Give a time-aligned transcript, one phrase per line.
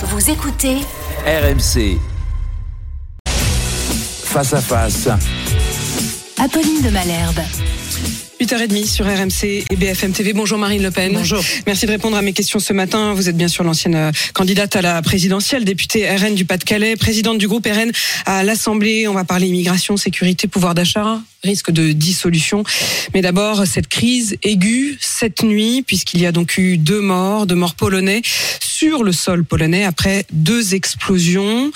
[0.00, 0.76] Vous écoutez
[1.26, 1.98] RMC.
[3.26, 5.08] Face à face.
[6.38, 7.40] Apolline de Malherbe.
[8.40, 10.34] 8h30 sur RMC et BFM TV.
[10.34, 11.14] Bonjour Marine Le Pen.
[11.14, 11.42] Bonjour.
[11.66, 13.12] Merci de répondre à mes questions ce matin.
[13.12, 17.38] Vous êtes bien sûr l'ancienne euh, candidate à la présidentielle, députée RN du Pas-de-Calais, présidente
[17.38, 17.90] du groupe RN
[18.24, 19.08] à l'Assemblée.
[19.08, 22.62] On va parler immigration, sécurité, pouvoir d'achat, risque de dissolution.
[23.14, 27.56] Mais d'abord, cette crise aiguë cette nuit, puisqu'il y a donc eu deux morts, deux
[27.56, 28.22] morts polonais
[28.78, 31.72] sur le sol polonais après deux explosions.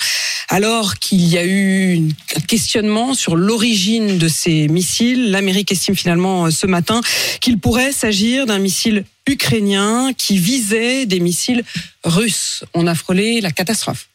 [0.47, 1.97] Alors qu'il y a eu
[2.37, 7.01] un questionnement sur l'origine de ces missiles, l'Amérique estime finalement euh, ce matin
[7.41, 11.63] qu'il pourrait s'agir d'un missile ukrainien qui visait des missiles
[12.05, 12.63] russes.
[12.73, 14.07] On a frôlé la catastrophe.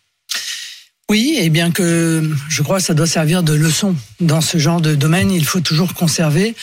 [1.10, 4.80] Oui, et bien que je crois que ça doit servir de leçon dans ce genre
[4.80, 6.55] de domaine, il faut toujours conserver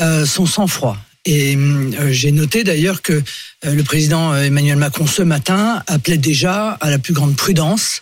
[0.00, 0.98] euh, son sang-froid.
[1.30, 6.70] Et euh, j'ai noté d'ailleurs que euh, le président Emmanuel Macron ce matin appelait déjà
[6.80, 8.00] à la plus grande prudence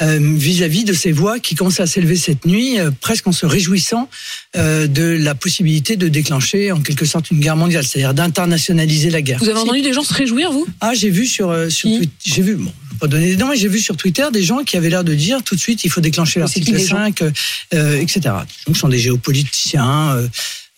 [0.00, 4.10] vis-à-vis de ces voix qui commençaient à s'élever cette nuit, presque en se réjouissant
[4.56, 9.38] de la possibilité de déclencher en quelque sorte une guerre mondiale, c'est-à-dire d'internationaliser la guerre.
[9.38, 10.66] Vous avez entendu des gens se réjouir, vous?
[10.80, 13.80] Ah, j'ai vu sur, Twitter, j'ai vu, bon, pas donner des noms, mais j'ai vu
[13.80, 16.40] sur Twitter des gens qui avaient l'air de dire tout de suite il faut déclencher
[16.40, 16.96] l'article les gens?
[16.96, 18.20] 5, euh, etc.
[18.66, 20.16] Donc, ce sont des géopoliticiens.
[20.16, 20.28] euh,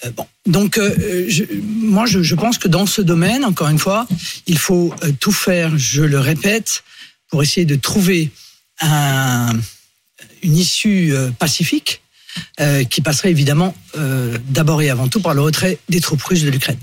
[0.04, 0.26] euh, bon.
[0.46, 1.28] Donc, euh,
[1.60, 4.06] moi, je, pense que dans ce domaine, encore une fois,
[4.46, 6.84] il faut euh, tout faire, je le répète,
[7.28, 8.30] pour essayer de trouver
[8.80, 9.52] un,
[10.42, 12.02] une issue euh, pacifique
[12.90, 13.74] qui passerait évidemment
[14.48, 16.76] d'abord et avant tout par le retrait des troupes russes de l'Ukraine.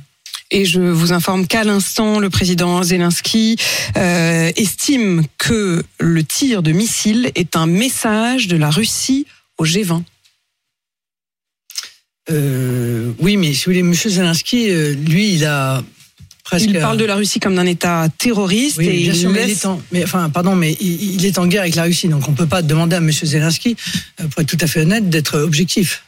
[0.50, 3.56] Et je vous informe qu'à l'instant, le président Zelensky
[3.96, 9.28] estime que le tir de missile est un message de la Russie
[9.60, 10.02] au G20.
[12.32, 13.94] Euh, oui, mais si vous voulez, M.
[13.94, 15.84] Zelensky, euh, lui, il a
[16.44, 16.68] presque.
[16.70, 19.44] Il parle de la Russie comme d'un État terroriste Oui, et bien il sûr, mais,
[19.44, 21.84] il laisse- est en, mais enfin, pardon, mais il, il est en guerre avec la
[21.84, 23.12] Russie, donc on peut pas demander à M.
[23.12, 23.76] Zelensky,
[24.22, 26.04] euh, pour être tout à fait honnête, d'être objectif.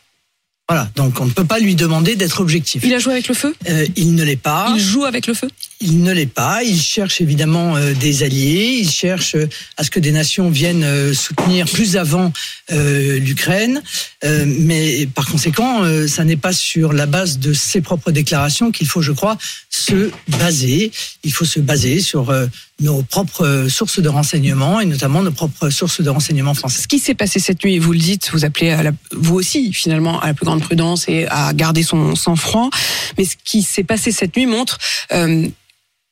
[0.67, 2.81] Voilà, donc on ne peut pas lui demander d'être objectif.
[2.83, 3.53] il a joué avec le feu?
[3.69, 4.73] Euh, il ne l'est pas.
[4.75, 5.47] Il joue avec le feu?
[5.79, 6.63] Il ne l'est pas.
[6.63, 8.79] Il cherche évidemment euh, des alliés.
[8.81, 12.33] Il cherche euh, à ce que des nations viennent soutenir plus avant
[12.71, 13.83] l'Ukraine.
[14.23, 19.03] Mais par conséquent, ça n'est pas sur la base de ses propres déclarations qu'il faut,
[19.03, 19.37] je crois,
[19.69, 20.09] se
[20.39, 20.91] baser.
[21.23, 22.33] Il faut se baser sur
[22.81, 26.81] nos propres sources de renseignement et notamment nos propres sources de renseignement françaises.
[26.83, 29.35] Ce qui s'est passé cette nuit, et vous le dites, vous appelez à la- vous
[29.35, 32.69] aussi finalement à la plus grande prudence et à garder son sang-froid.
[33.17, 34.77] Mais ce qui s'est passé cette nuit montre
[35.13, 35.47] euh,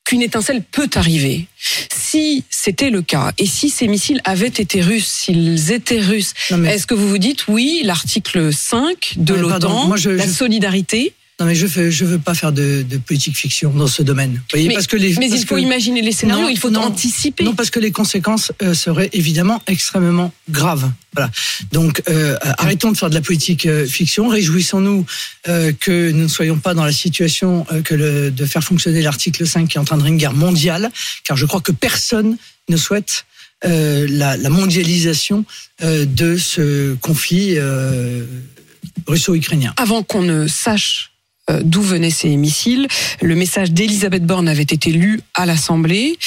[0.05, 1.47] qu'une étincelle peut arriver.
[1.93, 6.73] Si c'était le cas, et si ces missiles avaient été russes, s'ils étaient russes, mais-
[6.75, 11.55] est-ce que vous vous dites oui, l'article 5 de l'OTAN, la je- solidarité, Non, mais
[11.55, 14.33] je ne je veux pas faire de, de politique fiction dans ce domaine.
[14.33, 16.49] Vous voyez, mais, parce que les, mais parce il faut que- imaginer les scénarios, Non,
[16.49, 16.81] il faut non.
[16.81, 17.43] anticiper.
[17.43, 20.91] Non, parce que les conséquences euh, seraient évidemment extrêmement graves.
[21.15, 21.31] Voilà.
[21.71, 24.27] Donc, euh, arrêtons de faire de la politique euh, fiction.
[24.27, 25.05] Réjouissons-nous
[25.47, 29.01] euh, que nous ne soyons pas dans la situation euh, que le, de faire fonctionner
[29.01, 30.91] l'article 5 qui entraînerait une guerre mondiale,
[31.23, 32.37] car je crois que personne
[32.69, 33.25] ne souhaite
[33.65, 35.45] euh, la, la mondialisation
[35.83, 38.23] euh, de ce conflit euh,
[39.07, 39.73] russo-ukrainien.
[39.77, 41.12] avant qu'on ne sache euh,
[41.61, 42.87] d'où venaient ces missiles,
[43.21, 46.17] le message d'Elisabeth Borne avait été lu à l'Assemblée.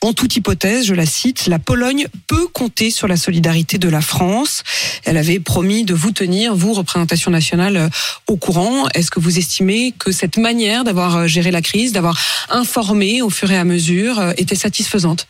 [0.00, 4.00] En toute hypothèse, je la cite, la Pologne peut compter sur la solidarité de la
[4.00, 4.62] France.
[5.04, 7.88] Elle avait promis de vous tenir, vous, représentation nationale, euh,
[8.28, 8.86] au courant.
[8.94, 12.16] Est-ce que vous estimez que cette manière d'avoir euh, géré la crise, d'avoir
[12.48, 15.26] informé au fur et à mesure, euh, était satisfaisante?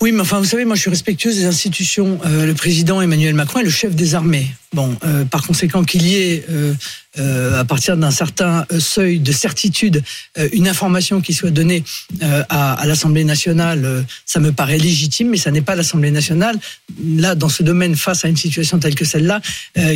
[0.00, 2.20] Oui, mais enfin, vous savez, moi, je suis respectueuse des institutions.
[2.26, 4.50] Euh, le président Emmanuel Macron est le chef des armées.
[4.72, 6.74] Bon, euh, par conséquent, qu'il y ait, euh,
[7.18, 10.00] euh, à partir d'un certain euh, seuil de certitude,
[10.38, 11.82] euh, une information qui soit donnée
[12.22, 16.56] euh, à, à l'Assemblée nationale, ça me paraît légitime, mais ça n'est pas l'Assemblée nationale,
[17.04, 19.40] là, dans ce domaine, face à une situation telle que celle-là,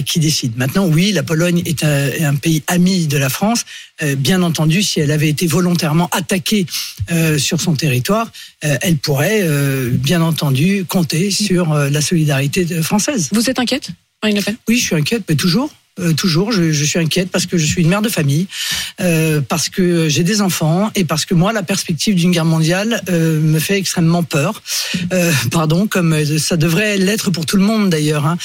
[0.06, 0.56] qui décide.
[0.56, 3.64] Maintenant, oui, la Pologne est un, est un pays ami de la France.
[4.18, 6.66] Bien entendu, si elle avait été volontairement attaquée
[7.38, 8.30] sur son territoire,
[8.60, 9.46] elle pourrait,
[9.92, 13.28] bien entendu, compter sur la solidarité française.
[13.32, 13.90] Vous êtes inquiète,
[14.68, 15.72] Oui, je suis inquiète, mais toujours.
[16.00, 18.48] Euh, toujours, je, suis inquiète parce que je suis une mère de famille,
[19.00, 23.00] euh, parce que j'ai des enfants et parce que moi, la perspective d'une guerre mondiale
[23.08, 24.62] euh, me fait extrêmement peur.
[25.52, 28.36] Pardon, comme ça devrait l'être pour tout le monde d'ailleurs, hein,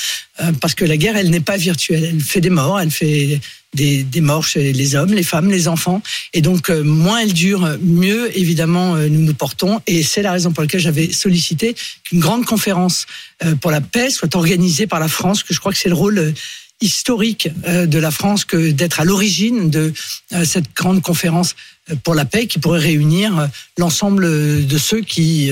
[0.61, 2.03] parce que la guerre, elle n'est pas virtuelle.
[2.03, 3.39] Elle fait des morts, elle fait
[3.73, 6.01] des, morts chez les hommes, les femmes, les enfants.
[6.33, 9.81] Et donc, moins elle dure, mieux, évidemment, nous nous portons.
[9.87, 13.05] Et c'est la raison pour laquelle j'avais sollicité qu'une grande conférence
[13.61, 16.33] pour la paix soit organisée par la France, que je crois que c'est le rôle
[16.81, 19.93] historique euh, de la France que d'être à l'origine de
[20.33, 21.55] euh, cette grande conférence
[21.91, 24.25] euh, pour la paix qui pourrait réunir l'ensemble
[24.65, 25.51] de ceux qui,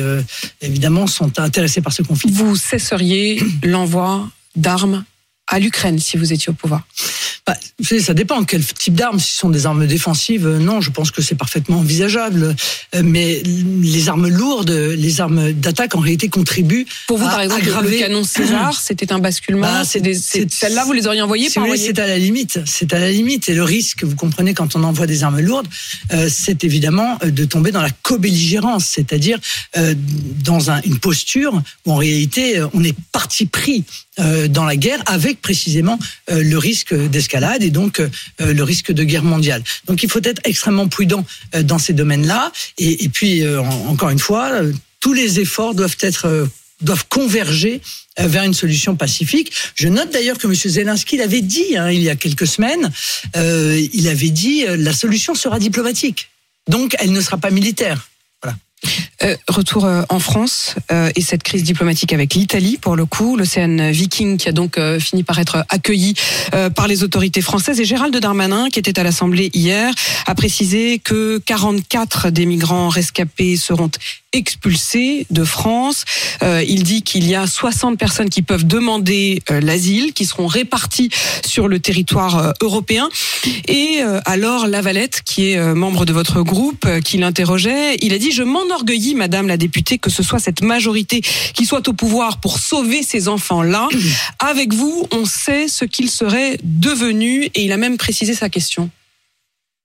[0.62, 2.31] évidemment, sont intéressés par ce conflit.
[2.31, 5.03] Vous cesseriez l'envoi d'armes
[5.47, 6.83] à l'Ukraine si vous étiez au pouvoir
[7.47, 9.19] bah, ça dépend quel type d'armes.
[9.19, 12.53] Si ce sont des armes défensives, euh, non, je pense que c'est parfaitement envisageable.
[12.94, 16.85] Euh, mais les armes lourdes, les armes d'attaque, en réalité, contribuent.
[17.07, 17.91] Pour vous, par exemple, aggraver...
[17.91, 19.61] le canon César, c'était un basculement.
[19.61, 22.59] Bah, Celle-là, vous les auriez envoyées par C'est à la limite.
[22.65, 23.47] C'est à la limite.
[23.47, 25.69] Et le risque, vous comprenez, quand on envoie des armes lourdes,
[26.11, 29.39] euh, c'est évidemment de tomber dans la co-belligérance, c'est-à-dire
[30.43, 33.85] dans une posture où en réalité on est parti pris
[34.49, 39.23] dans la guerre avec précisément le risque d'escalade et donc euh, le risque de guerre
[39.23, 39.63] mondiale.
[39.85, 41.25] Donc il faut être extrêmement prudent
[41.55, 42.51] euh, dans ces domaines-là.
[42.77, 44.51] Et, puis, euh, encore une fois,
[44.99, 46.49] tous les efforts doivent être
[46.81, 47.81] doivent converger
[48.19, 49.51] vers une solution pacifique.
[49.73, 50.53] Je note d'ailleurs que M.
[50.53, 52.91] Zelensky l'avait dit hein, il y a quelques semaines.
[53.35, 56.29] il avait dit la solution sera diplomatique.
[56.67, 58.07] Donc elle ne sera pas militaire.
[59.24, 63.35] Euh, retour euh, en France euh, et cette crise diplomatique avec l'Italie pour le coup,
[63.35, 66.13] l'Océan Viking qui a donc fini par être accueilli
[66.75, 69.91] par les autorités françaises et Gérald Darmanin qui était à l'Assemblée hier
[70.27, 73.89] a précisé que 44 des migrants rescapés seront
[74.33, 76.03] expulsés de France.
[76.44, 81.09] Il dit qu'il y a 60 personnes qui peuvent demander l'asile, qui seront réparties
[81.45, 83.09] sur le territoire européen.
[83.68, 88.44] Et alors Lavalette, qui est membre de votre groupe, qui l'interrogeait, il a dit je
[88.67, 91.21] m'enorgueillis, Madame la députée, que ce soit cette majorité
[91.53, 93.87] qui soit au pouvoir pour sauver ces enfants-là.
[94.39, 98.89] Avec vous, on sait ce qu'ils seraient devenus, et il a même précisé sa question.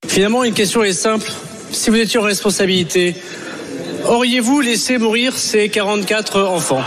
[0.06, 1.30] Finalement, une question est simple.
[1.70, 3.14] Si vous étiez en responsabilité,
[4.04, 6.82] auriez-vous laissé mourir ces 44 enfants?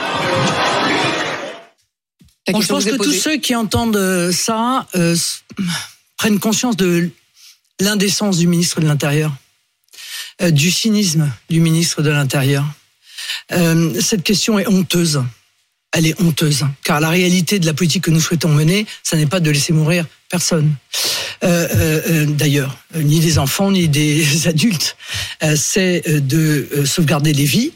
[2.47, 5.15] Je pense que tous ceux qui entendent euh, ça euh,
[6.17, 7.09] prennent conscience de
[7.79, 9.31] l'indécence du ministre de l'Intérieur,
[10.51, 12.65] du cynisme du ministre de l'Intérieur.
[13.49, 15.23] cette question est honteuse.
[15.91, 19.27] Elle est honteuse, car la réalité de la politique que nous souhaitons mener, ce n'est
[19.27, 20.75] pas de laisser mourir personne.
[21.43, 24.97] Euh, euh, euh, d'ailleurs, ni des enfants, ni des adultes.
[25.55, 27.71] c'est de sauvegarder les vies,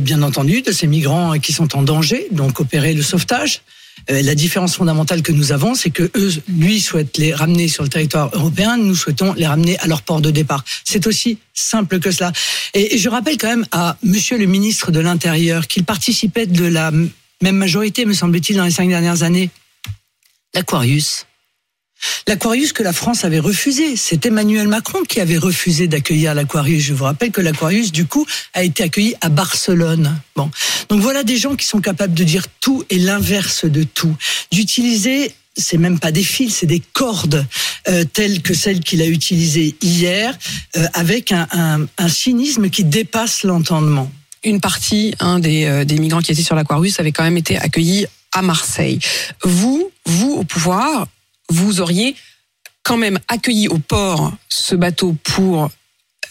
[0.00, 3.62] bien entendu, de ces migrants qui sont en danger, donc opérer le sauvetage.
[4.08, 7.88] La différence fondamentale que nous avons, c'est que eux, lui, souhaitent les ramener sur le
[7.88, 8.76] territoire européen.
[8.76, 10.64] Nous souhaitons les ramener à leur port de départ.
[10.84, 12.32] C'est aussi simple que cela.
[12.74, 16.90] Et je rappelle quand même à Monsieur le ministre de l'Intérieur qu'il participait de la
[17.42, 19.50] même majorité, me semble-t-il, dans les cinq dernières années.
[20.54, 21.26] L'Aquarius,
[22.26, 26.82] L'Aquarius que la France avait refusé, c'est Emmanuel Macron qui avait refusé d'accueillir l'Aquarius.
[26.82, 30.20] Je vous rappelle que l'Aquarius, du coup, a été accueilli à Barcelone.
[30.36, 30.50] Bon,
[30.88, 34.14] donc voilà des gens qui sont capables de dire tout et l'inverse de tout,
[34.52, 37.46] d'utiliser c'est même pas des fils, c'est des cordes
[37.88, 40.36] euh, telles que celles qu'il a utilisées hier,
[40.76, 44.10] euh, avec un, cynisme qui dépasse l'entendement.
[44.42, 48.06] Une partie des, euh, des migrants qui étaient sur l'Aquarius avait quand même été accueillis
[48.32, 48.98] à Marseille.
[49.42, 51.06] Vous, vous au pouvoir,
[51.50, 52.16] vous auriez
[52.82, 55.70] quand même accueilli au port ce bateau pour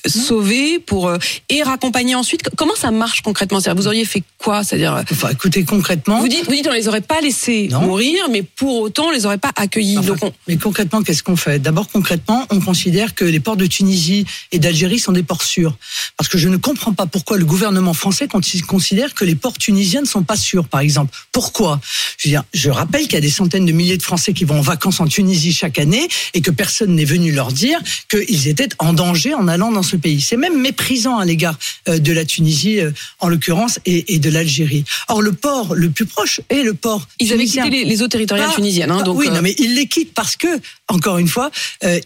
[0.06, 1.18] sauver pour euh,
[1.50, 2.50] et raccompagner ensuite.
[2.56, 3.60] Comment ça marche concrètement?
[3.76, 4.64] Vous auriez fait quoi?
[4.64, 6.20] C'est-à-dire euh, Enfin, écoutez concrètement.
[6.20, 9.26] Vous dites, vous dites, on les aurait pas laissés mourir, mais pour autant, on les
[9.26, 10.00] aurait pas accueillis.
[10.48, 11.60] Mais concrètement, qu'est-ce qu'on fait?
[11.60, 15.78] D'abord, concrètement, on considère que les ports de Tunisie et d'Algérie sont des ports sûrs,
[16.18, 18.28] parce que je ne comprends pas pourquoi le gouvernement français
[18.68, 21.14] considère que les ports tunisiens ne sont pas sûrs, par exemple.
[21.32, 21.80] Pourquoi?
[22.18, 24.46] Je, veux dire, je rappelle qu'il y a des centaines de milliers de Français qui
[24.46, 28.48] vont en vacances en Tunisie chaque année et que personne n'est venu leur dire qu'ils
[28.48, 30.22] étaient en danger en allant dans ce pays.
[30.22, 31.58] C'est même méprisant à l'égard
[31.88, 34.84] euh, de la Tunisie, euh, en l'occurrence, et, de l'Algérie.
[35.08, 37.08] Or, le port le plus proche est le port.
[37.20, 38.92] Ils avaient quitté les, eaux territoriales tunisiennes.
[38.92, 40.48] Hein, donc oui, non, euh, mais ils les quittent parce que,
[40.88, 41.52] encore une fois,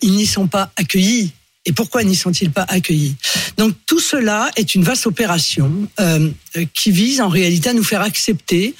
[0.01, 1.31] ils n'y sont pas accueillis
[1.65, 3.15] et pourquoi n'y sont-ils pas accueillis?
[3.57, 6.29] Donc tout cela est une vaste opération euh,
[6.73, 8.75] qui vise en réalité à nous faire accepter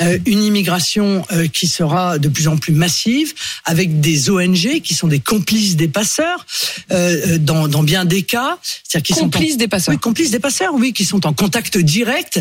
[0.00, 4.94] euh, une immigration euh, qui sera de plus en plus massive, avec des ONG qui
[4.94, 6.46] sont des complices des passeurs
[6.92, 8.58] euh, dans, dans, bien des cas.
[8.84, 9.94] C'est-à-dire qui complices des passeurs.
[9.94, 12.40] Oui, complices des passeurs, oui, qui sont en contact direct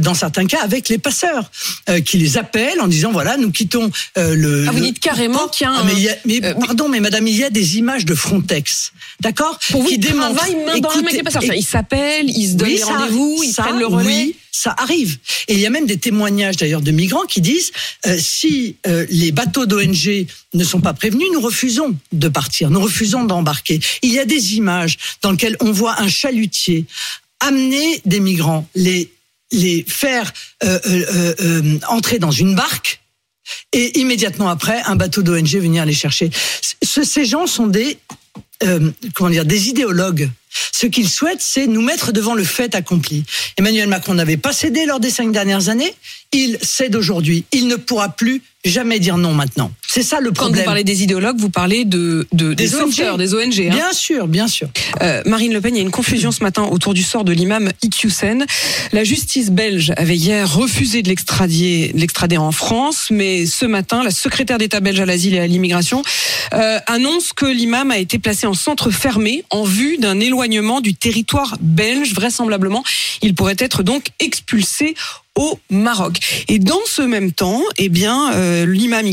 [0.00, 1.50] dans certains cas avec les passeurs,
[2.04, 4.66] qui les appellent en disant voilà, nous quittons le.
[4.68, 5.84] Ah, vous dites carrément qu'il y a un.
[5.84, 8.92] mais, mais pardon, mais Madame, il y a des images de Frontex.
[9.20, 9.37] D'accord
[9.70, 10.34] Pour vous, qui démontrent.
[10.66, 11.10] main dans la main.
[11.56, 14.06] Ils s'appellent, ils se donnent des rendez-vous, ils prennent le relais.
[14.06, 15.18] Oui, ça arrive.
[15.46, 17.70] Et il y a même des témoignages d'ailleurs de migrants qui disent
[18.06, 22.80] euh, si euh, les bateaux d'ONG ne sont pas prévenus, nous refusons de partir, nous
[22.80, 23.80] refusons d'embarquer.
[24.02, 26.84] Il y a des images dans lesquelles on voit un chalutier
[27.40, 29.10] amener des migrants, les
[29.50, 30.30] les faire
[30.62, 33.00] euh, entrer dans une barque
[33.72, 36.28] et immédiatement après, un bateau d'ONG venir les chercher.
[36.84, 37.96] Ce- ces gens sont des,
[38.62, 40.30] euh, comment dire, des idéologues.
[40.72, 43.24] Ce qu'ils souhaitent, c'est nous mettre devant le fait accompli.
[43.56, 45.94] Emmanuel Macron n'avait pas cédé lors des cinq dernières années.
[46.32, 47.44] Il cède aujourd'hui.
[47.52, 49.70] Il ne pourra plus jamais dire non maintenant.
[49.86, 50.60] C'est ça le Quand problème.
[50.60, 53.16] vous parlez des idéologues, vous parlez de, de- des, Des ONG.
[53.16, 53.60] des ONG.
[53.60, 53.70] hein.
[53.74, 54.68] Bien sûr, bien sûr.
[55.00, 57.32] Euh, Marine Le Pen, il y a une confusion ce matin autour du sort de
[57.32, 58.44] l'imam Iqiyoussen.
[58.92, 64.02] La justice belge avait hier refusé de l'extrader, de l'extrader en France, mais ce matin,
[64.02, 66.02] la secrétaire d'État belge à l'asile et à l'immigration
[66.54, 70.94] euh, annonce que l'imam a été placé en centre fermé en vue d'un éloignement du
[70.94, 72.12] territoire belge.
[72.12, 72.84] Vraisemblablement,
[73.22, 74.94] il pourrait être donc expulsé
[75.38, 76.18] au Maroc.
[76.48, 79.06] Et dans ce même temps, eh bien, euh, l'imam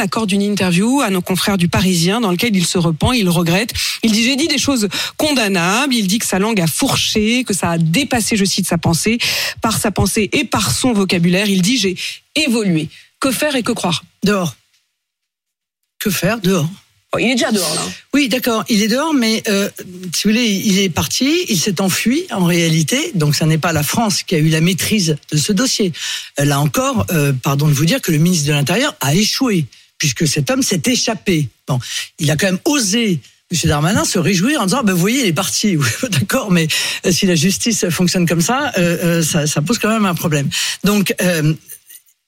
[0.00, 3.72] accorde une interview à nos confrères du Parisien dans lequel il se repent, il regrette.
[4.02, 5.94] Il dit j'ai dit des choses condamnables.
[5.94, 9.18] Il dit que sa langue a fourché, que ça a dépassé, je cite, sa pensée,
[9.60, 11.48] par sa pensée et par son vocabulaire.
[11.48, 11.96] Il dit j'ai
[12.34, 12.88] évolué.
[13.20, 14.02] Que faire et que croire?
[14.24, 14.56] Dehors.
[15.98, 16.40] Que faire?
[16.40, 16.68] Dehors.
[17.14, 17.82] Oh, Il est déjà dehors là.
[18.14, 19.70] Oui, d'accord, il est dehors, mais euh,
[20.14, 23.72] si vous voulez, il est parti, il s'est enfui en réalité, donc ça n'est pas
[23.72, 25.92] la France qui a eu la maîtrise de ce dossier.
[26.40, 29.66] Euh, Là encore, euh, pardon de vous dire que le ministre de l'Intérieur a échoué,
[29.98, 31.48] puisque cet homme s'est échappé.
[31.68, 31.78] Bon,
[32.18, 33.20] il a quand même osé.
[33.52, 35.78] Monsieur Darmanin se réjouir en disant, ben, vous voyez, il est parti.
[36.10, 36.66] D'accord, mais
[37.06, 40.16] euh, si la justice fonctionne comme ça, euh, euh, ça, ça pose quand même un
[40.16, 40.48] problème.
[40.82, 41.54] Donc, euh,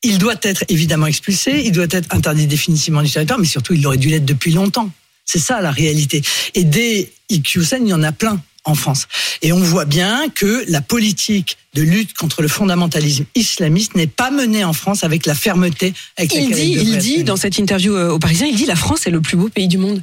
[0.02, 3.86] il doit être évidemment expulsé, il doit être interdit définitivement du territoire, mais surtout, il
[3.86, 4.90] aurait dû l'être depuis longtemps.
[5.24, 6.22] C'est ça la réalité.
[6.54, 9.06] Et des Iqiyoussen, il y en a plein en France.
[9.42, 14.30] Et on voit bien que la politique de lutte contre le fondamentalisme islamiste n'est pas
[14.30, 17.94] menée en France avec la fermeté avec Il laquelle dit, il dit dans cette interview
[17.94, 20.02] euh, au Parisien, il dit la France est le plus beau pays du monde.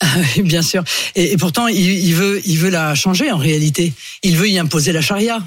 [0.00, 0.06] Ah
[0.44, 0.84] bien sûr.
[1.14, 3.92] Et, et pourtant, il, il veut, il veut la changer en réalité.
[4.22, 5.42] Il veut y imposer la charia.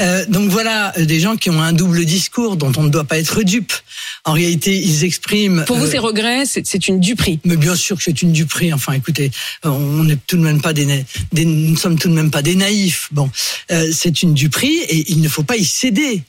[0.00, 3.04] Euh, donc voilà euh, des gens qui ont un double discours dont on ne doit
[3.04, 3.72] pas être dupe.
[4.24, 5.64] En réalité, ils expriment.
[5.66, 7.40] Pour vous, euh, ces regrets, c'est une duperie.
[7.44, 8.72] Mais bien sûr que c'est une duperie.
[8.72, 9.30] Enfin, écoutez,
[9.62, 12.54] on n'est tout de même pas des, nous ne sommes tout de même pas des
[12.54, 13.08] naïfs.
[13.12, 13.30] Bon,
[13.70, 16.22] euh, c'est une duperie et il ne faut pas y céder.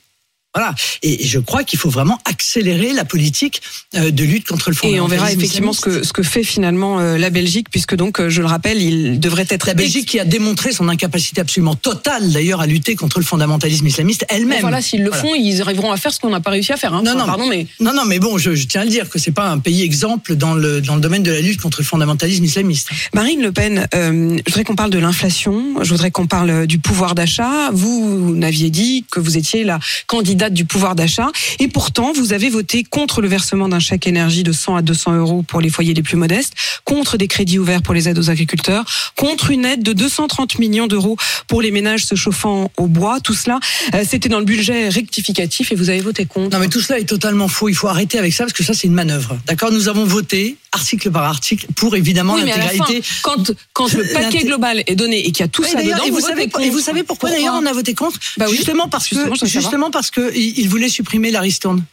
[0.56, 0.74] Voilà.
[1.04, 3.62] Et, et je crois qu'il faut vraiment accélérer la politique
[3.96, 5.04] euh, de lutte contre le Et fondamentalisme.
[5.06, 6.02] on verra effectivement ce islamiste.
[6.02, 9.20] que, ce que fait finalement euh, la Belgique, puisque donc, euh, je le rappelle, il
[9.20, 13.20] devrait être La Belgique qui a démontré son incapacité absolument totale d'ailleurs à lutter contre
[13.20, 14.62] le fondamentalisme islamiste elle-même.
[14.62, 15.24] voilà, s'ils le Voilà.
[15.24, 16.94] font, ils arriveront à faire ce qu'on n'a pas réussi à faire.
[16.94, 17.02] Hein.
[17.04, 19.10] Non, Enfin, non, pardon, mais Non, non, mais bon, je, je tiens à le dire
[19.10, 21.80] que c'est pas un pays exemple dans le dans le domaine de la lutte contre
[21.82, 22.90] le fondamentalisme islamiste.
[23.14, 26.80] Marine Le Pen, euh, je voudrais qu'on parle de l'inflation, je voudrais qu'on parle du
[26.80, 27.72] pouvoir d'achat.
[27.74, 32.50] Vous n'aviez dit que vous étiez la candidate du pouvoir d'achat, et pourtant vous avez
[32.50, 35.94] voté contre le versement d'un chèque énergie de 100 à 200 euros pour les foyers
[35.94, 38.86] les plus modestes, contre des crédits ouverts pour les aides aux agriculteurs,
[39.16, 43.20] contre une aide de 230 millions d'euros pour les ménages se chauffant au bois.
[43.20, 43.60] Tout cela,
[43.94, 46.56] euh, c'était dans le budget rectificatif, et vous avez voté contre.
[46.56, 47.70] Non, mais tout cela est totalement faux.
[47.70, 49.38] Il faut arrêter avec ça parce que ça, c'est une manœuvre.
[49.48, 49.72] D'accord?
[49.72, 53.02] Nous avons voté article par article pour évidemment Oui, l'intégralité.
[53.22, 56.04] quand, quand le paquet global est donné et qu'il y a tout Oui, ça dedans,
[56.06, 58.56] et vous, savez, et vous savez pourquoi, d'ailleurs on a voté contre Bah oui.
[58.56, 59.16] Justement parce que
[59.46, 61.84] justement parce que il voulait supprimer la ristourne.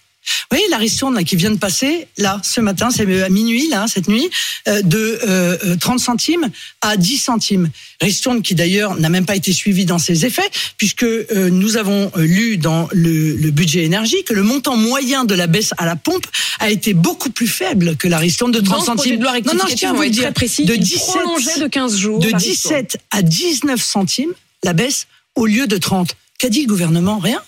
[0.50, 3.68] Vous voyez la ristourne là qui vient de passer là ce matin, c'est à minuit
[3.68, 4.30] là cette nuit
[4.68, 6.48] euh, de euh, euh, 30 centimes
[6.80, 7.70] à 10 centimes.
[8.00, 12.12] Ristourne qui d'ailleurs n'a même pas été suivie dans ses effets puisque euh, nous avons
[12.16, 15.86] euh, lu dans le, le budget énergie que le montant moyen de la baisse à
[15.86, 16.26] la pompe
[16.60, 19.18] a été beaucoup plus faible que la ristourne de 30 Dans ce projet centimes.
[19.18, 21.66] de loi non non, je tiens à vous dire précis, de il 17 prolongeait de
[21.66, 22.76] 15 jours de la ristourne.
[22.82, 26.14] 17 à 19 centimes la baisse au lieu de 30.
[26.38, 27.18] Qu'a dit le gouvernement?
[27.18, 27.40] Rien.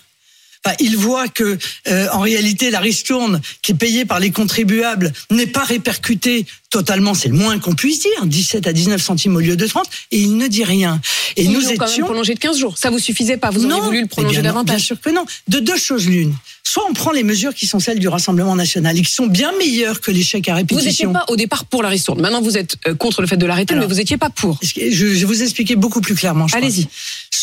[0.65, 1.57] Enfin, il voit que
[1.87, 7.13] euh, en réalité la ristourne qui est payée par les contribuables n'est pas répercutée totalement,
[7.13, 10.19] c'est le moins qu'on puisse dire, 17 à 19 centimes au lieu de 30 et
[10.19, 10.99] il ne dit rien.
[11.37, 12.77] Et Ils nous l'ont quand même étions prolongé de 15 jours.
[12.77, 13.49] Ça vous suffisait pas.
[13.49, 14.75] Vous auriez voulu le prolonger eh bien non, davantage.
[14.77, 15.25] Bien sûr que non.
[15.47, 16.33] De deux choses l'une.
[16.63, 19.53] Soit on prend les mesures qui sont celles du Rassemblement national et qui sont bien
[19.57, 21.13] meilleures que l'échec à Vous n'étiez répétition.
[21.13, 22.19] pas au départ pour la ristourne.
[22.19, 24.59] Maintenant, vous êtes euh, contre le fait de l'arrêter, mais vous n'étiez pas pour.
[24.61, 26.47] Je, je vais vous expliquer beaucoup plus clairement.
[26.51, 26.87] Allez-y.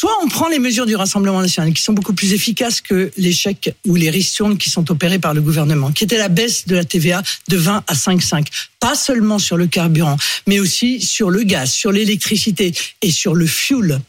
[0.03, 3.73] Soit on prend les mesures du Rassemblement national qui sont beaucoup plus efficaces que chèques
[3.87, 6.83] ou les ristournes qui sont opérées par le gouvernement, qui était la baisse de la
[6.83, 8.49] TVA de 20 à 5,5.
[8.83, 10.17] Pas seulement sur le carburant,
[10.49, 14.01] mais aussi sur le gaz, sur l'électricité et sur le fuel.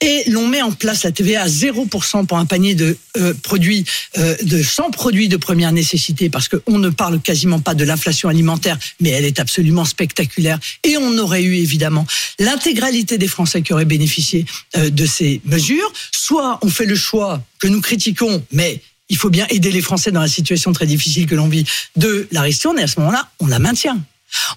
[0.00, 3.84] Et l'on met en place la TVA à 0% pour un panier de euh, produits,
[4.16, 8.30] euh, de 100 produits de première nécessité, parce qu'on ne parle quasiment pas de l'inflation
[8.30, 10.58] alimentaire, mais elle est absolument spectaculaire.
[10.82, 12.06] Et on aurait eu évidemment
[12.38, 14.46] l'intégralité des Français qui auraient bénéficié
[14.78, 15.92] euh, de ces mesures.
[16.10, 20.10] Soit on fait le choix que nous critiquons, mais il faut bien aider les Français
[20.10, 23.28] dans la situation très difficile que l'on vit de la ristourne, et à ce moment-là,
[23.40, 24.02] on la maintient.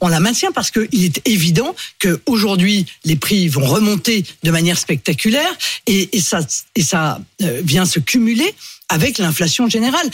[0.02, 5.52] On la maintient parce qu'il est évident qu'aujourd'hui, les prix vont remonter de manière spectaculaire
[5.88, 6.40] et, ça,
[6.82, 8.54] ça euh, vient se cumuler
[8.90, 10.10] avec l'inflation générale.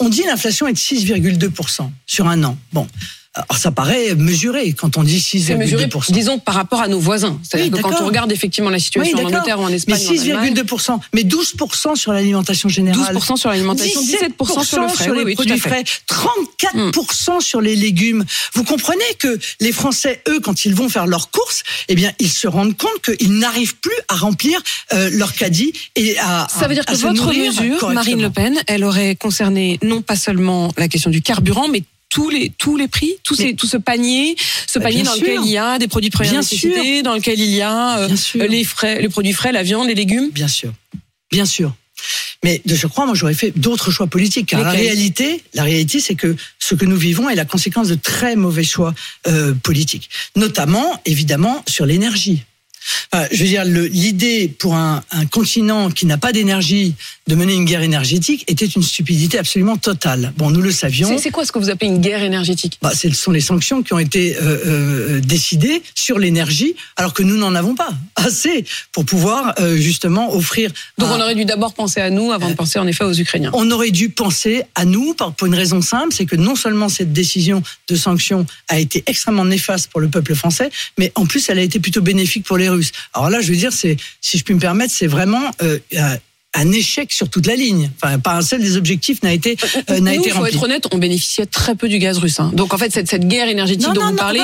[0.00, 2.56] on dit l'inflation est de 6,2% sur un an.
[2.72, 2.86] Bon.
[3.34, 6.12] Alors ça paraît mesuré quand on dit C'est mesuré, 6,2%.
[6.12, 7.38] disons, par rapport à nos voisins.
[7.42, 9.28] C'est-à-dire Oui, que quand on regarde effectivement la situation Oui, en.
[9.28, 13.14] Angleterre ou en Mais Espagne, Allemagne, 6,2%, mais 12% sur l'alimentation générale.
[13.14, 15.04] 12% sur l'alimentation, 17% sur le frais.
[15.04, 15.54] sur les Oui, produits.
[15.54, 15.58] Hmm.
[15.58, 18.24] frais, 34% sur les légumes.
[18.54, 22.30] Vous comprenez que les Français, eux, quand ils vont faire leurs courses, eh bien, ils
[22.30, 24.60] se rendent compte qu'ils n'arrivent plus à remplir
[24.92, 27.90] euh, leur caddie et à Ça veut dire à que votre mesure.
[27.90, 32.30] Marine Le Pen, elle aurait concerné non pas seulement la question du carburant, mais tous
[32.30, 34.36] les tous les prix, tous ces, tout ce panier,
[34.66, 35.22] ce Bah, panier dans sûr.
[35.22, 37.98] lequel il y a des produits de première Bien nécessité, dans lequel il y a
[37.98, 38.08] euh,
[38.48, 40.30] les frais, les produits frais, la viande, les légumes.
[40.30, 40.72] Bien sûr,
[41.30, 41.74] bien sûr.
[42.44, 44.46] Mais de surcroît, moi, j'aurais fait d'autres choix politiques.
[44.50, 47.96] Car la réalité, la réalité, c'est que ce que nous vivons est la conséquence de
[47.96, 48.94] très mauvais choix
[49.26, 52.44] euh, politiques, notamment, évidemment, sur l'énergie.
[53.12, 56.94] Enfin, je veux dire, l'idée pour un, un continent qui n'a pas d'énergie
[57.26, 60.32] de mener une guerre énergétique était une stupidité absolument totale.
[60.36, 61.16] Bon, nous le savions.
[61.18, 62.78] C'est quoi ce que vous appelez une guerre énergétique?
[62.82, 67.22] Bah, ce sont les sanctions qui ont été euh, euh, décidées sur l'énergie, alors que
[67.22, 70.70] nous n'en avons pas assez pour pouvoir euh, justement offrir.
[70.98, 73.12] Donc un- on aurait dû d'abord penser à nous avant de penser en effet aux
[73.12, 73.50] Ukrainiens.
[73.54, 77.12] on aurait dû penser à nous pour une raison simple, c'est que non seulement cette
[77.12, 81.58] décision de sanction a été extrêmement néfaste pour le peuple français, mais en plus elle
[81.58, 82.77] a été plutôt bénéfique pour les Russes.
[83.14, 86.16] Alors là, je veux dire, c'est, si je puis me permettre, c'est vraiment euh, un-
[86.72, 87.90] échec sur toute la ligne.
[88.02, 89.56] Enfin, pas un seul des objectifs n'a été
[89.90, 90.54] euh, n'a Nous, été faut rempli.
[90.56, 92.40] être honnête, on bénéficiait très peu du gaz russe.
[92.40, 92.50] hein.
[92.52, 94.40] Donc en fait, cette, cette guerre énergétique Non, dont non, vous parlez,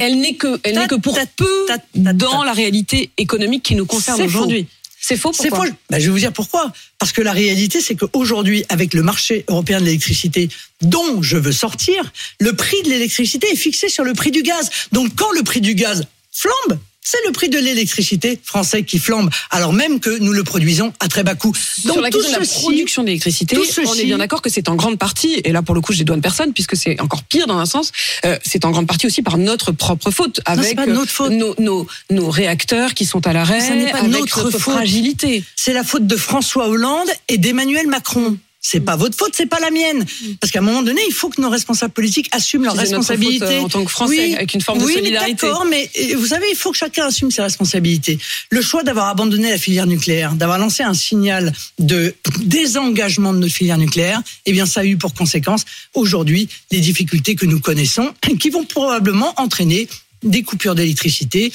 [0.00, 4.22] elle, n'est que, elle n'est que pour peu dans la réalité économique qui nous concerne
[4.22, 4.66] aujourd'hui.
[5.00, 5.32] C'est faux.
[5.32, 5.62] C'est faux.
[5.90, 6.72] Ben, je vais vous dire pourquoi.
[6.98, 10.48] Parce que la réalité, c'est qu'aujourd'hui, avec le marché européen de l'électricité,
[10.82, 14.68] dont je veux sortir, le prix de l'électricité est fixé sur le prix du gaz.
[14.90, 19.30] Donc, quand le prix du gaz flambe, c'est le prix de l'électricité français qui flambe,
[19.50, 21.52] alors même que nous le produisons à très bas coût.
[21.84, 24.68] Donc, Sur la tout question de la production d'électricité, on est bien d'accord que c'est
[24.68, 27.46] en grande partie, et là pour le coup je dédouane personne puisque c'est encore pire
[27.46, 27.92] dans un sens,
[28.24, 31.30] euh, c'est en grande partie aussi par notre propre faute, avec notre faute.
[31.30, 34.60] euh, Nos, nos, nos réacteurs qui sont à l'arrêt, Ça n'est pas avec notre faute.
[34.60, 35.44] fragilité.
[35.54, 38.36] c'est la faute de François Hollande et d'Emmanuel Macron.
[38.68, 40.04] C'est pas votre faute, c'est pas la mienne.
[40.40, 43.58] Parce qu'à un moment donné, il faut que nos responsables politiques assument leurs responsabilités.
[43.58, 45.46] euh, en tant que Français, avec une forme de oui, mais solidarité.
[45.46, 48.18] D'accord, mais euh, vous savez, il faut que chacun assume ses responsabilités.
[48.50, 53.54] Le choix d'avoir abandonné la filière nucléaire, d'avoir lancé un signal de désengagement de notre
[53.54, 55.64] filière nucléaire, eh bien, ça a eu pour conséquence
[55.94, 59.86] aujourd'hui les difficultés que nous connaissons, qui vont probablement entraîner
[60.24, 61.52] des coupures d'électricité,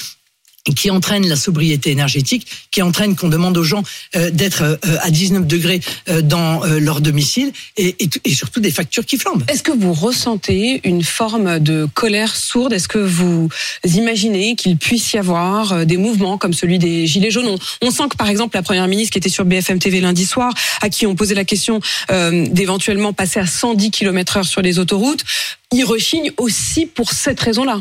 [0.76, 3.82] qui entraîne la sobriété énergétique, qui entraîne qu'on demande aux gens
[4.14, 8.60] euh, d'être euh, à 19 degrés euh, dans euh, leur domicile et, et, et surtout
[8.60, 9.42] des factures qui flambent.
[9.48, 12.72] Est-ce que vous ressentez une forme de colère sourde?
[12.72, 13.48] Est-ce que vous
[13.84, 17.48] imaginez qu'il puisse y avoir euh, des mouvements comme celui des Gilets jaunes?
[17.48, 20.24] On, on sent que par exemple la Première ministre qui était sur BFM TV lundi
[20.24, 24.62] soir, à qui on posait la question euh, d'éventuellement passer à 110 km heure sur
[24.62, 25.24] les autoroutes,
[25.72, 27.80] il rechigne aussi pour cette raison-là.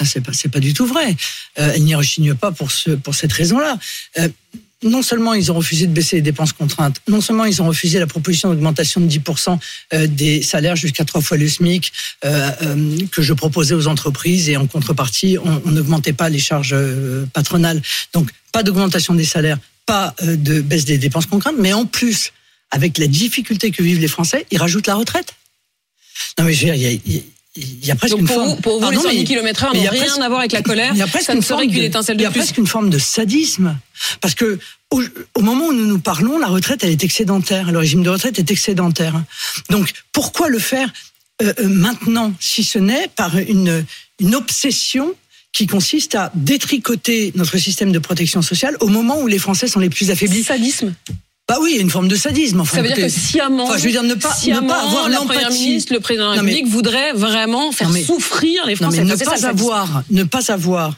[0.00, 1.16] Ah, C'est pas, pas du tout vrai.
[1.58, 3.78] Euh, elle n'y rechigne pas pour, ce, pour cette raison-là.
[4.18, 4.28] Euh,
[4.82, 7.98] non seulement ils ont refusé de baisser les dépenses contraintes, non seulement ils ont refusé
[7.98, 9.58] la proposition d'augmentation de 10%
[9.94, 11.90] euh, des salaires jusqu'à trois fois le SMIC
[12.24, 16.76] euh, que je proposais aux entreprises et en contrepartie, on n'augmentait pas les charges
[17.32, 17.80] patronales.
[18.12, 22.32] Donc pas d'augmentation des salaires, pas de baisse des dépenses contraintes, mais en plus,
[22.70, 25.34] avec la difficulté que vivent les Français, ils rajoutent la retraite.
[26.38, 27.20] Non mais je veux dire, il y a,
[27.56, 28.48] il y a- presque Donc une pour forme.
[28.50, 30.20] vous, pour vous Pardon, les 110 mais- km heure mais il y n'ont rien presque-
[30.20, 30.90] à voir avec la colère.
[30.94, 32.30] il y a presque Ça ne une forme qu'une de- étincelle Il y de a
[32.30, 32.40] plus.
[32.40, 33.76] presque une forme de sadisme.
[34.20, 34.58] Parce que
[34.90, 35.02] au,
[35.34, 37.70] au moment où nous nous parlons, la retraite, elle est excédentaire.
[37.72, 39.22] Le régime de retraite est excédentaire.
[39.70, 40.92] Donc, pourquoi le faire
[41.42, 43.84] euh, euh, maintenant, si ce n'est par une,
[44.20, 45.14] une obsession
[45.52, 49.80] qui consiste à détricoter notre système de protection sociale au moment où les Français sont
[49.80, 50.42] les plus affaiblis?
[50.44, 50.94] Sadisme.
[51.46, 52.60] Bah oui, il y a une forme de sadisme.
[52.60, 54.66] Enfin, Ça veut dire que écoutez, sciemment, Enfin, je veux dire, ne pas- ne sciemment,
[54.68, 57.94] pas avoir la première ministre, le président de la Non, République voudrait vraiment faire Non,
[57.94, 59.04] mais- souffrir les Non, Français.
[59.04, 60.96] mais ne pas avoir, ne pas avoir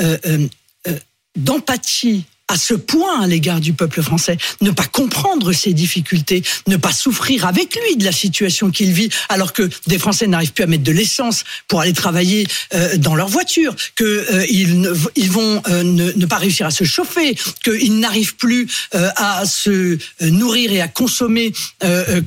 [0.00, 0.48] euh, euh,
[0.88, 0.98] euh,
[1.36, 6.76] d'empathie à ce point à l'égard du peuple français, ne pas comprendre ses difficultés, ne
[6.76, 10.62] pas souffrir avec lui de la situation qu'il vit, alors que des Français n'arrivent plus
[10.62, 14.92] à mettre de l'essence pour aller travailler euh, dans leur voiture, que euh, ils, ne-
[15.26, 20.72] vont euh, ne, pas réussir à se chauffer, qu'ils n'arrivent plus euh, à se nourrir
[20.72, 21.52] et à consommer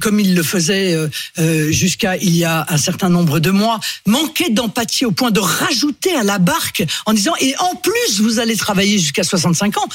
[0.02, 0.96] comme ils le faisaient
[1.70, 6.14] jusqu'à il y a un certain nombre de mois, manquer d'empathie au point de rajouter
[6.16, 9.88] à la barque en disant et en plus vous allez travailler jusqu'à 65 ans.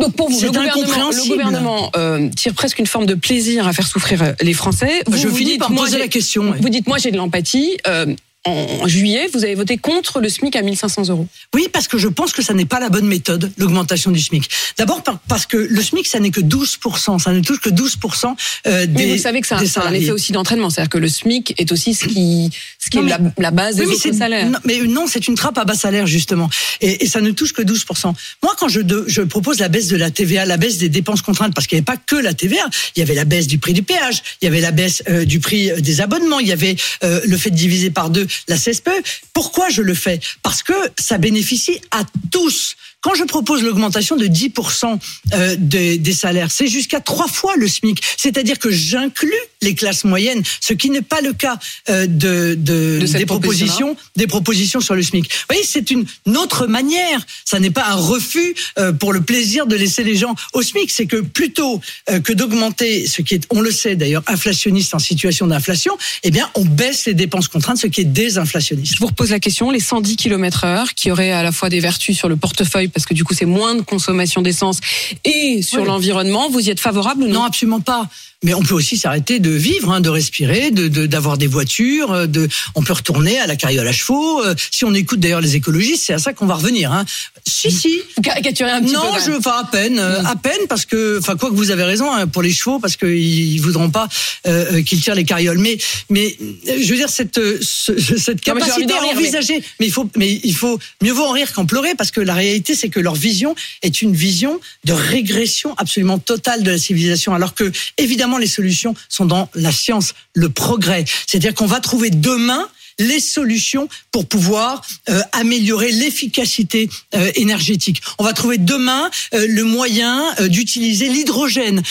[0.00, 1.34] Donc pour vous, le gouvernement, le incompréhensible.
[1.34, 5.02] gouvernement euh, tire presque une forme de plaisir à faire souffrir euh, les Français.
[5.08, 6.50] Vous, je vous finis dites, par moi, poser j'ai- la question.
[6.50, 6.58] ouais.
[6.60, 7.76] Vous dites, moi j'ai de l'empathie.
[7.88, 8.06] euh,
[8.48, 11.26] en juillet, vous avez voté contre le SMIC à 1500 euros.
[11.54, 14.48] Oui, parce que je pense que ça n'est pas la bonne méthode, l'augmentation du SMIC.
[14.76, 18.34] D'abord parce que le SMIC, ça n'est que 12%, ça ne touche que 12%
[18.66, 20.98] euh, des Mais vous savez que ça, ça a un effet aussi d'entraînement, c'est-à-dire que
[20.98, 23.94] le SMIC est aussi ce qui, ce qui Non, est la, la base des Oui,
[23.94, 24.48] autres salaires.
[24.50, 26.48] non, mais non, c'est une trappe à bas salaire justement,
[26.80, 28.12] et, et ça ne touche que 12%.
[28.42, 31.22] Moi, quand je, de- je propose la baisse de la TVA, la baisse des dépenses
[31.22, 33.58] contraintes, parce qu'il n'y avait pas que la TVA, il y avait la baisse du
[33.58, 36.48] prix du péage, il y avait la baisse euh, du prix euh, des abonnements, il
[36.48, 38.90] y avait euh, le fait de diviser par deux la CSPE.
[39.32, 40.20] Pourquoi je le fais?
[40.42, 42.76] Parce que ça bénéficie à tous.
[43.00, 44.98] Quand je propose l'augmentation de 10%
[45.32, 48.02] euh, des, des salaires, c'est jusqu'à trois fois le SMIC.
[48.16, 49.32] C'est-à-dire que j'inclus
[49.62, 51.58] les classes moyennes, ce qui n'est pas le cas
[51.88, 55.24] euh, de, de, De cette des propositions des propositions sur le SMIC.
[55.24, 56.06] Vous voyez, c'est une
[56.36, 57.20] autre manière.
[57.44, 60.90] Ça n'est pas un refus euh, pour le plaisir de laisser les gens au SMIC.
[60.90, 61.80] C'est que plutôt
[62.10, 66.30] euh, que d'augmenter ce qui est, on le sait d'ailleurs, inflationniste en situation d'inflation, eh
[66.30, 68.94] bien, on baisse les dépenses contraintes, ce qui est désinflationniste.
[68.94, 71.80] Je vous repose la question, les 110 km heure qui auraient à la fois des
[71.80, 74.80] vertus sur le portefeuille parce que du coup c'est moins de consommation d'essence
[75.24, 75.86] et sur Oui.
[75.86, 78.08] l'environnement, vous y êtes favorable ou non, Non, absolument pas.
[78.44, 82.12] Mais on peut aussi s'arrêter de vivre, hein, de respirer, de de- d'avoir des voitures.
[82.12, 84.40] euh, De, on peut retourner à la carriole à chevaux.
[84.44, 86.92] euh, Si on écoute d'ailleurs les écologistes, c'est à ça qu'on va revenir.
[86.92, 87.04] Hein.
[87.44, 88.00] Si, si.
[88.16, 89.06] Vous caricaturez un petit Non, peu.
[89.08, 89.98] quand je, enfin à peine, Mm.
[89.98, 92.78] euh, à peine parce que, enfin quoi que vous avez raison hein, pour les chevaux
[92.78, 94.08] parce qu'ils ils voudront pas
[94.46, 95.58] euh, qu'ils tirent les carrioles.
[95.58, 95.76] Mais,
[96.08, 99.62] mais je veux dire cette ce- cette Non, capacité à rire, mais- envisager.
[99.80, 102.34] Mais il faut, mais il faut mieux vaut en rire qu'en pleurer parce que la
[102.34, 107.34] réalité c'est que leur vision est une vision de régression absolument totale de la civilisation.
[107.34, 111.04] Alors que évidemment les solutions sont dans la science, le progrès.
[111.26, 118.00] C'est-à-dire qu'on va trouver demain les solutions pour pouvoir euh, améliorer l'efficacité euh, énergétique.
[118.18, 121.82] On va trouver demain euh, le moyen d'utiliser l'hydrogène,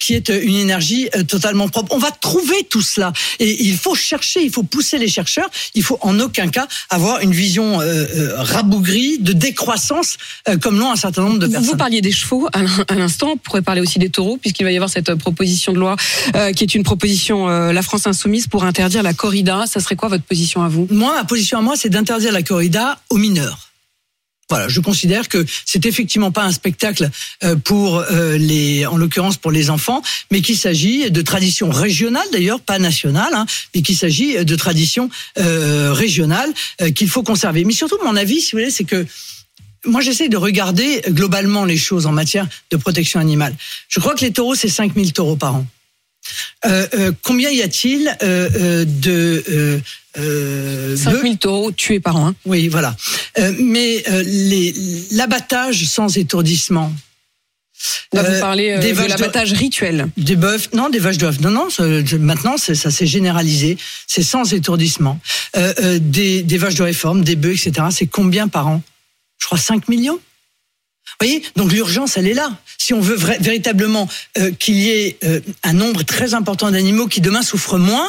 [0.00, 1.94] qui est une énergie totalement propre.
[1.94, 3.12] On va trouver tout cela.
[3.38, 5.48] Et il faut chercher, il faut pousser les chercheurs.
[5.74, 7.78] Il faut en aucun cas avoir une vision
[8.36, 10.16] rabougrie de décroissance,
[10.62, 11.70] comme l'ont un certain nombre de personnes.
[11.70, 14.64] vous parliez des chevaux à l'in- à l'instant, on pourrait parler aussi des taureaux, puisqu'il
[14.64, 15.96] va y avoir cette proposition de loi
[16.54, 19.64] qui est une proposition La France Insoumise pour interdire la corrida.
[19.66, 22.42] Ça serait quoi votre position à vous Moi, ma position à moi, c'est d'interdire la
[22.42, 23.66] corrida aux mineurs.
[24.48, 27.10] Voilà, je considère que c'est effectivement pas un spectacle
[27.42, 32.26] euh, pour euh, les, en l'occurrence pour les enfants, mais qu'il s'agit de tradition régionale
[32.30, 37.64] d'ailleurs, pas nationale, hein, mais qu'il s'agit de tradition euh, régionale euh, qu'il faut conserver.
[37.64, 39.04] Mais surtout, mon avis, si vous voulez, c'est que
[39.84, 43.54] moi, j'essaie de regarder globalement les choses en matière de protection animale.
[43.88, 45.66] Je crois que les taureaux, c'est 5000 taureaux par an.
[46.64, 49.78] Euh, euh, combien y a-t-il euh, euh, de euh,
[50.18, 52.28] euh, 5000 taureaux tués par an.
[52.28, 52.34] hein.
[52.46, 52.96] oui, voilà.
[53.58, 54.02] Mais
[55.12, 56.92] l'abattage sans étourdissement.
[58.12, 60.08] Là, vous parlez des de l'abattage rituel.
[60.16, 61.38] Des bœufs, non, des vaches d'œufs.
[61.40, 61.84] Non, non, ça-
[62.18, 63.76] maintenant, ça s'est généralisé.
[64.06, 65.20] C'est sans étourdissement.
[66.00, 67.88] Des, des vaches de réforme, des bœufs, etc.
[67.90, 68.82] C'est combien par an?
[69.38, 70.18] Je crois 5 millions.
[71.20, 72.50] Vous voyez Donc l'urgence, elle est là.
[72.78, 77.20] Si on veut véritablement euh, qu'il y ait euh, un nombre très important d'animaux qui
[77.20, 78.08] demain souffrent moins,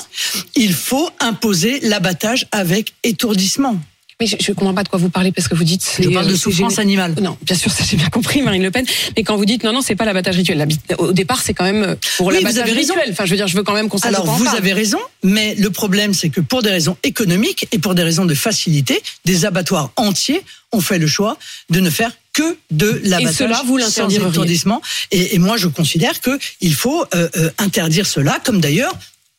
[0.56, 3.80] il faut imposer l'abattage avec étourdissement.
[4.19, 5.88] Mais je ne comprends pas de quoi vous parlez parce que vous dites.
[6.01, 7.13] Je parle euh, de souffrance animale.
[7.21, 8.84] Non, bien sûr, ça j'ai bien compris, Marine Le Pen.
[9.15, 10.67] Mais quand vous dites non, non, c'est pas l'abattage rituel.
[10.97, 13.10] Au départ, c'est quand même euh, pour Oui, l'abattage rituel.
[13.12, 14.58] Enfin, je veux dire, je veux quand même qu'on Alors vous parle.
[14.58, 18.25] avez raison, mais le problème c'est que pour des raisons économiques et pour des raisons
[18.25, 21.38] de facilité, des abattoirs entiers ont fait le choix
[21.69, 24.82] de ne faire que de l'abattage cela, vous sans étourdissement.
[25.12, 28.93] Et, et moi je considère que il faut euh, euh, interdire cela, comme d'ailleurs.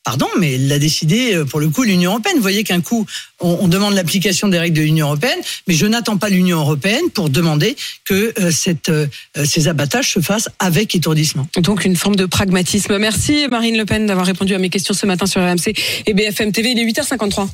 [0.08, 2.36] Pardon, mais l'a décidé euh, pour le coup l'Union européenne.
[2.36, 3.04] Vous voyez qu'un coup,
[3.40, 7.28] on, demande l'application des règles de l'Union européenne, mais je n'attends pas l'Union européenne pour
[7.28, 8.50] demander que euh,
[8.88, 9.06] euh,
[9.44, 11.46] ces abattages se fassent avec étourdissement.
[11.58, 12.96] Donc une forme de pragmatisme.
[12.96, 15.74] Merci Marine Le Pen d'avoir répondu à mes questions ce matin sur RMC
[16.06, 16.70] et BFM TV.
[16.70, 17.46] Il est 8h53.